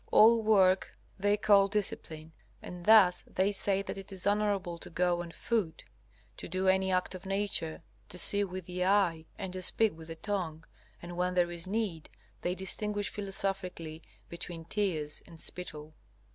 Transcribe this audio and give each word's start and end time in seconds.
All 0.11 0.41
work 0.41 0.97
they 1.19 1.37
call 1.37 1.67
discipline, 1.67 2.31
and 2.59 2.85
thus 2.85 3.23
they 3.27 3.51
say 3.51 3.83
that 3.83 3.99
it 3.99 4.11
is 4.11 4.25
honorable 4.25 4.79
to 4.79 4.89
go 4.89 5.21
on 5.21 5.29
foot, 5.29 5.83
to 6.37 6.47
do 6.47 6.67
any 6.67 6.91
act 6.91 7.13
of 7.13 7.27
nature, 7.27 7.83
to 8.09 8.17
see 8.17 8.43
with 8.43 8.65
the 8.65 8.83
eye, 8.83 9.25
and 9.37 9.53
to 9.53 9.61
speak 9.61 9.95
with 9.95 10.07
the 10.07 10.15
tongue; 10.15 10.65
and 11.03 11.17
when 11.17 11.35
there 11.35 11.51
is 11.51 11.67
need, 11.67 12.09
they 12.41 12.55
distinguish 12.55 13.09
philosophically 13.09 14.01
between 14.27 14.65
tears 14.65 15.21
and 15.27 15.39
spittle. 15.39 15.93